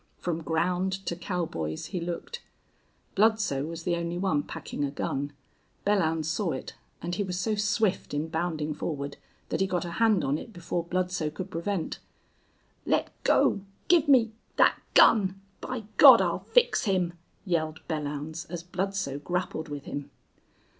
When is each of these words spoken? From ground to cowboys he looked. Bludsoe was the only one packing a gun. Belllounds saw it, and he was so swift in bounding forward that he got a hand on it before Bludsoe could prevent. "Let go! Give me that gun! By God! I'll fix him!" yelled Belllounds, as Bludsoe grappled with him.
From 0.17 0.41
ground 0.41 0.93
to 1.05 1.15
cowboys 1.15 1.85
he 1.93 2.01
looked. 2.01 2.41
Bludsoe 3.13 3.65
was 3.65 3.83
the 3.83 3.95
only 3.97 4.17
one 4.17 4.41
packing 4.41 4.83
a 4.83 4.89
gun. 4.89 5.31
Belllounds 5.85 6.25
saw 6.25 6.53
it, 6.53 6.73
and 7.03 7.13
he 7.13 7.23
was 7.23 7.39
so 7.39 7.53
swift 7.53 8.11
in 8.11 8.27
bounding 8.27 8.73
forward 8.73 9.17
that 9.49 9.61
he 9.61 9.67
got 9.67 9.85
a 9.85 9.91
hand 9.91 10.23
on 10.23 10.39
it 10.39 10.53
before 10.53 10.83
Bludsoe 10.83 11.29
could 11.29 11.51
prevent. 11.51 11.99
"Let 12.83 13.11
go! 13.23 13.61
Give 13.89 14.07
me 14.07 14.31
that 14.55 14.79
gun! 14.95 15.39
By 15.59 15.83
God! 15.97 16.19
I'll 16.19 16.39
fix 16.39 16.85
him!" 16.85 17.13
yelled 17.45 17.81
Belllounds, 17.87 18.49
as 18.49 18.63
Bludsoe 18.63 19.19
grappled 19.19 19.69
with 19.69 19.85
him. 19.85 20.09